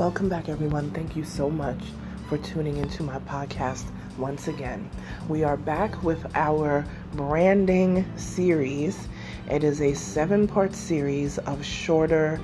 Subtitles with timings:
[0.00, 0.90] Welcome back, everyone.
[0.92, 1.78] Thank you so much
[2.26, 3.84] for tuning into my podcast
[4.16, 4.88] once again.
[5.28, 9.08] We are back with our branding series.
[9.50, 12.40] It is a seven part series of shorter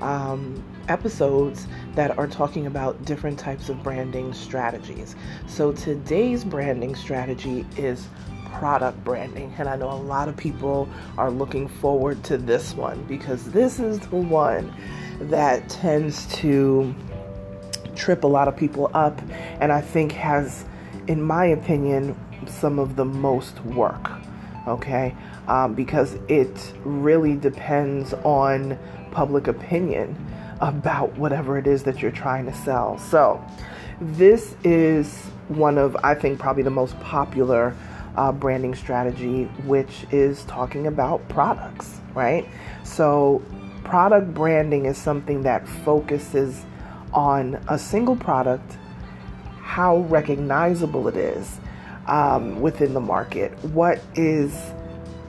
[0.00, 5.16] um, episodes that are talking about different types of branding strategies.
[5.48, 8.06] So today's branding strategy is
[8.52, 10.88] product branding, and I know a lot of people
[11.18, 14.72] are looking forward to this one because this is the one
[15.20, 16.94] that tends to
[17.94, 19.20] trip a lot of people up
[19.60, 20.64] and I think has,
[21.06, 24.10] in my opinion, some of the most work.
[24.66, 25.14] Okay,
[25.48, 28.78] um, because it really depends on
[29.10, 30.14] public opinion
[30.60, 32.98] about whatever it is that you're trying to sell.
[32.98, 33.42] So,
[34.00, 37.74] this is one of, I think, probably the most popular
[38.16, 42.46] uh, branding strategy, which is talking about products, right?
[42.84, 43.42] So,
[43.90, 46.64] product branding is something that focuses
[47.12, 48.78] on a single product,
[49.60, 51.58] how recognizable it is
[52.06, 54.54] um, within the market, what is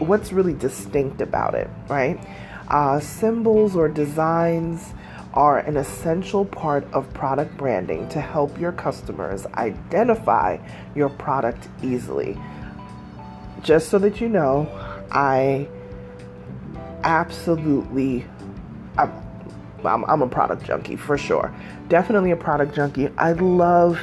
[0.00, 2.20] what's really distinct about it, right?
[2.68, 4.92] Uh, symbols or designs
[5.32, 10.58] are an essential part of product branding to help your customers identify
[10.94, 12.36] your product easily.
[13.62, 14.68] Just so that you know,
[15.10, 15.68] I
[17.04, 18.26] absolutely,
[18.96, 21.54] I'm, I'm, a product junkie for sure.
[21.88, 23.08] Definitely a product junkie.
[23.18, 23.98] I love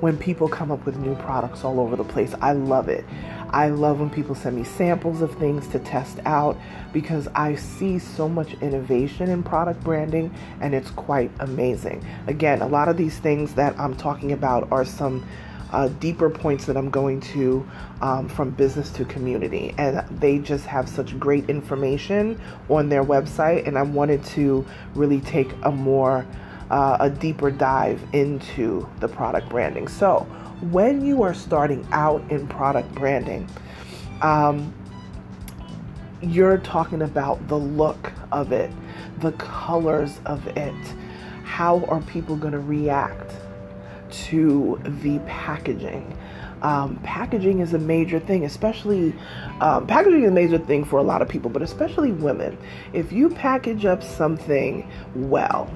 [0.00, 2.34] when people come up with new products all over the place.
[2.40, 3.04] I love it.
[3.50, 6.56] I love when people send me samples of things to test out
[6.92, 12.04] because I see so much innovation in product branding and it's quite amazing.
[12.26, 15.26] Again, a lot of these things that I'm talking about are some
[15.72, 17.68] uh, deeper points that I'm going to
[18.00, 19.74] um, from business to community.
[19.78, 23.66] And they just have such great information on their website.
[23.66, 24.64] And I wanted to
[24.94, 26.26] really take a more,
[26.70, 29.88] uh, a deeper dive into the product branding.
[29.88, 30.20] So
[30.70, 33.48] when you are starting out in product branding,
[34.22, 34.74] um,
[36.20, 38.72] you're talking about the look of it,
[39.18, 40.74] the colors of it.
[41.44, 43.32] How are people going to react?
[44.10, 46.16] To the packaging.
[46.62, 49.14] Um, packaging is a major thing, especially
[49.60, 52.58] um, packaging is a major thing for a lot of people, but especially women.
[52.92, 55.72] If you package up something well,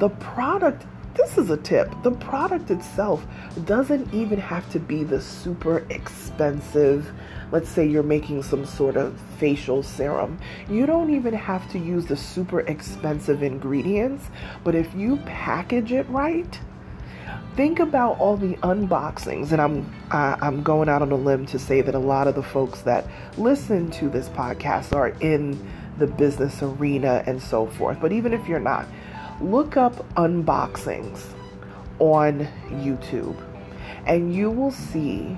[0.00, 0.86] the product
[1.18, 1.92] this is a tip.
[2.04, 3.26] The product itself
[3.64, 7.12] doesn't even have to be the super expensive.
[7.50, 10.38] Let's say you're making some sort of facial serum.
[10.70, 14.26] You don't even have to use the super expensive ingredients,
[14.62, 16.60] but if you package it right,
[17.58, 21.80] think about all the unboxings and i'm i'm going out on a limb to say
[21.80, 23.04] that a lot of the folks that
[23.36, 25.58] listen to this podcast are in
[25.98, 28.00] the business arena and so forth.
[28.00, 28.86] But even if you're not
[29.40, 31.20] look up unboxings
[31.98, 33.36] on youtube
[34.06, 35.36] and you will see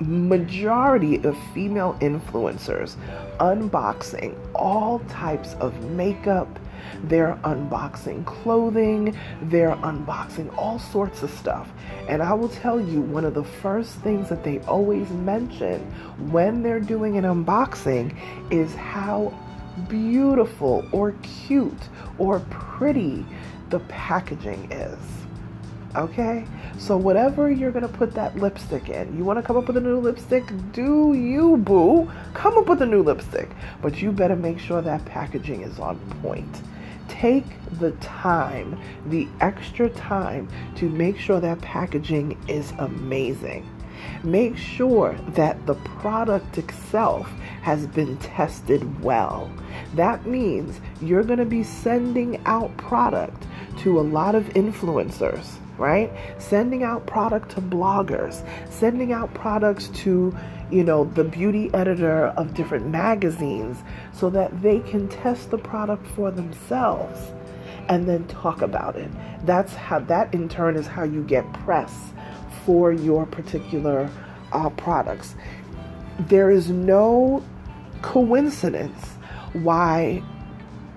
[0.00, 2.96] majority of female influencers
[3.40, 6.58] unboxing all types of makeup
[7.04, 11.70] they're unboxing clothing, they're unboxing all sorts of stuff.
[12.08, 15.80] And I will tell you, one of the first things that they always mention
[16.30, 18.16] when they're doing an unboxing
[18.50, 19.34] is how
[19.88, 21.12] beautiful or
[21.46, 21.72] cute
[22.18, 23.24] or pretty
[23.70, 24.98] the packaging is.
[25.96, 26.44] Okay?
[26.78, 29.76] So, whatever you're going to put that lipstick in, you want to come up with
[29.76, 30.44] a new lipstick?
[30.72, 32.10] Do you, boo?
[32.34, 33.50] Come up with a new lipstick.
[33.82, 36.62] But you better make sure that packaging is on point
[37.08, 37.44] take
[37.78, 43.68] the time, the extra time to make sure that packaging is amazing.
[44.22, 47.30] Make sure that the product itself
[47.62, 49.50] has been tested well.
[49.94, 53.46] That means you're going to be sending out product
[53.78, 56.12] to a lot of influencers, right?
[56.38, 60.34] Sending out product to bloggers, sending out products to
[60.70, 63.78] you know, the beauty editor of different magazines
[64.12, 67.32] so that they can test the product for themselves
[67.88, 69.10] and then talk about it.
[69.44, 72.12] That's how that in turn is how you get press
[72.64, 74.10] for your particular
[74.52, 75.36] uh, products.
[76.18, 77.44] There is no
[78.02, 79.06] coincidence
[79.52, 80.22] why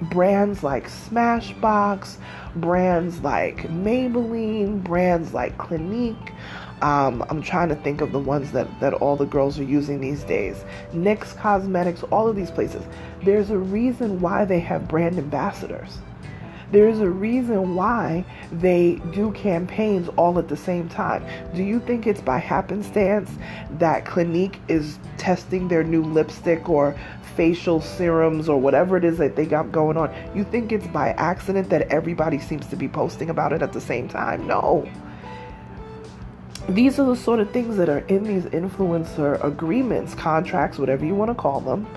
[0.01, 2.17] brands like Smashbox,
[2.55, 6.33] brands like Maybelline, brands like Clinique.
[6.81, 9.99] Um, I'm trying to think of the ones that, that all the girls are using
[9.99, 10.63] these days.
[10.93, 12.83] NYX Cosmetics, all of these places.
[13.23, 15.99] There's a reason why they have brand ambassadors.
[16.71, 21.25] There's a reason why they do campaigns all at the same time.
[21.55, 23.31] Do you think it's by happenstance
[23.79, 26.95] that Clinique is testing their new lipstick or
[27.35, 30.13] facial serums or whatever it is that they got going on?
[30.35, 33.81] You think it's by accident that everybody seems to be posting about it at the
[33.81, 34.45] same time?
[34.45, 34.87] No
[36.67, 41.15] these are the sort of things that are in these influencer agreements, contracts, whatever you
[41.15, 41.87] want to call them,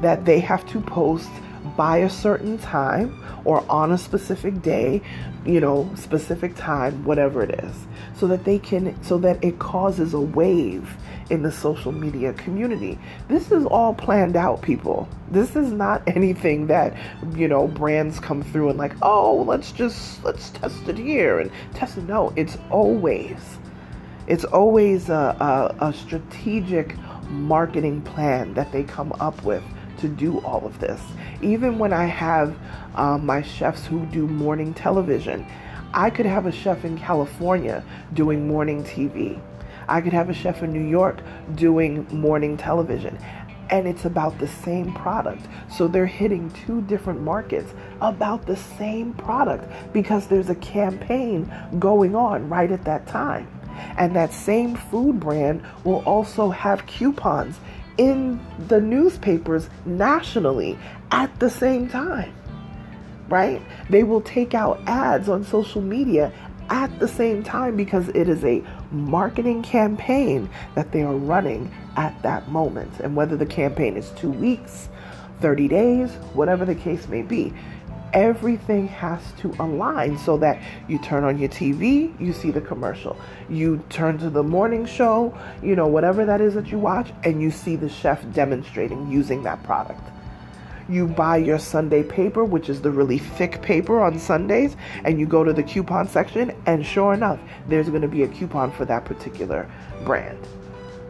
[0.00, 1.30] that they have to post
[1.76, 5.02] by a certain time or on a specific day,
[5.44, 7.74] you know, specific time, whatever it is,
[8.14, 10.96] so that they can, so that it causes a wave
[11.30, 12.98] in the social media community.
[13.28, 15.08] This is all planned out, people.
[15.30, 16.96] This is not anything that,
[17.34, 21.50] you know, brands come through and like, oh, let's just, let's test it here and
[21.74, 22.04] test it.
[22.04, 23.58] No, it's always
[24.26, 26.96] it's always a, a, a strategic
[27.28, 29.64] marketing plan that they come up with
[30.00, 31.00] to do all of this.
[31.42, 32.56] Even when I have
[32.94, 35.46] um, my chefs who do morning television,
[35.92, 39.40] I could have a chef in California doing morning TV.
[39.88, 41.18] I could have a chef in New York
[41.56, 43.18] doing morning television.
[43.70, 45.46] And it's about the same product.
[45.68, 52.14] So they're hitting two different markets about the same product because there's a campaign going
[52.14, 53.48] on right at that time.
[53.96, 57.58] And that same food brand will also have coupons
[58.00, 60.78] in the newspapers nationally
[61.10, 62.34] at the same time.
[63.28, 63.60] Right?
[63.90, 66.32] They will take out ads on social media
[66.70, 72.20] at the same time because it is a marketing campaign that they are running at
[72.22, 72.90] that moment.
[73.00, 74.88] And whether the campaign is two weeks,
[75.42, 77.52] 30 days, whatever the case may be,
[78.12, 83.16] everything has to align so that you turn on your TV, you see the commercial.
[83.48, 87.40] You turn to the morning show, you know, whatever that is that you watch, and
[87.40, 90.02] you see the chef demonstrating using that product.
[90.88, 95.26] You buy your Sunday paper, which is the really thick paper on Sundays, and you
[95.26, 98.84] go to the coupon section, and sure enough, there's going to be a coupon for
[98.86, 99.70] that particular
[100.04, 100.38] brand.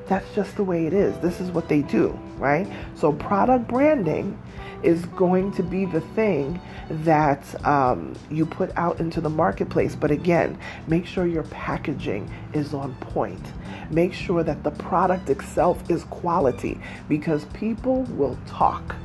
[0.07, 1.17] That's just the way it is.
[1.21, 2.67] This is what they do, right?
[2.97, 4.37] So, product branding
[4.83, 6.61] is going to be the thing
[6.91, 9.95] that um, you put out into the marketplace.
[9.95, 13.45] But again, make sure your packaging is on point.
[13.91, 18.97] Make sure that the product itself is quality because people will talk.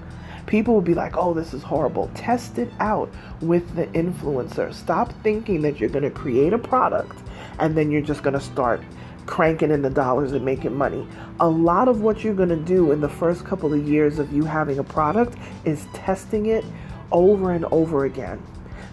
[0.46, 2.12] People will be like, oh, this is horrible.
[2.14, 3.12] Test it out
[3.42, 4.74] with the influencer.
[4.74, 7.18] Stop thinking that you're going to create a product
[7.60, 8.82] and then you're just going to start
[9.26, 11.08] cranking in the dollars and making money.
[11.40, 14.32] A lot of what you're going to do in the first couple of years of
[14.32, 16.64] you having a product is testing it
[17.12, 18.42] over and over again.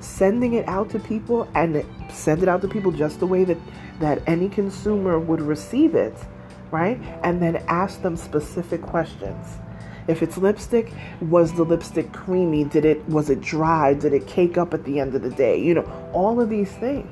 [0.01, 3.59] Sending it out to people and send it out to people just the way that,
[4.01, 6.15] that any consumer would receive it,
[6.71, 7.01] right?
[7.23, 9.59] And then ask them specific questions.
[10.09, 12.65] If it's lipstick, was the lipstick creamy?
[12.65, 13.95] Did it was it dry?
[13.95, 15.61] Did it cake up at the end of the day?
[15.61, 17.09] You know, all of these things.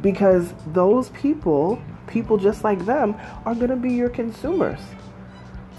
[0.00, 3.14] Because those people people just like them
[3.44, 4.80] are going to be your consumers.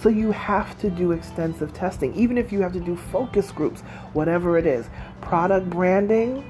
[0.01, 3.81] So you have to do extensive testing, even if you have to do focus groups,
[4.13, 4.87] whatever it is.
[5.21, 6.43] Product branding,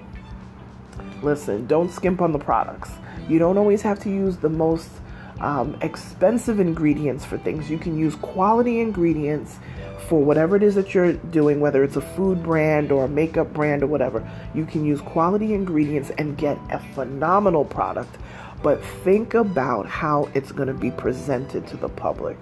[1.22, 2.92] listen, don't skimp on the products.
[3.28, 4.90] You don't always have to use the most
[5.42, 7.69] um, expensive ingredients for things.
[7.69, 9.59] You can use quality ingredients
[10.07, 13.54] for whatever it is that you're doing, whether it's a food brand or a makeup
[13.54, 14.30] brand or whatever.
[14.54, 18.18] You can use quality ingredients and get a phenomenal product
[18.63, 22.37] but think about how it's going to be presented to the public.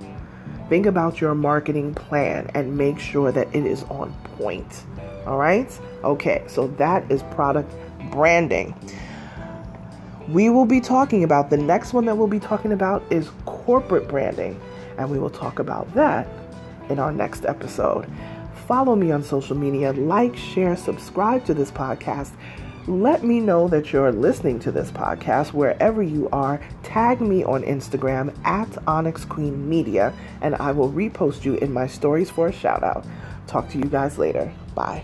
[0.67, 4.83] Think about your marketing plan and make sure that it is on point.
[5.25, 5.69] All right?
[6.03, 7.73] Okay, so that is product
[8.11, 8.75] branding.
[10.27, 14.07] We will be talking about the next one that we'll be talking about is corporate
[14.07, 14.59] branding,
[14.97, 16.27] and we will talk about that
[16.89, 18.07] in our next episode.
[18.67, 22.31] Follow me on social media, like, share, subscribe to this podcast
[22.88, 26.62] let me know that you're listening to this podcast wherever you are.
[26.83, 31.88] Tag me on Instagram at Onyx Queen Media, and I will repost you in my
[31.88, 33.05] stories for a shout out.
[33.48, 34.51] Talk to you guys later.
[34.75, 35.03] Bye.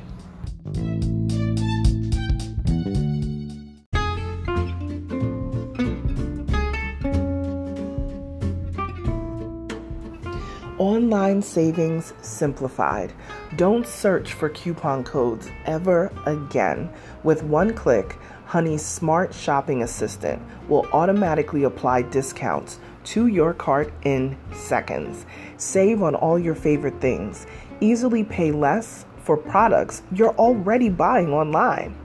[10.77, 13.13] Online savings simplified.
[13.55, 16.89] Don't search for coupon codes ever again.
[17.23, 24.37] With one click, Honey's smart shopping assistant will automatically apply discounts to your cart in
[24.53, 25.25] seconds.
[25.55, 27.47] Save on all your favorite things.
[27.79, 31.95] Easily pay less for products you're already buying online.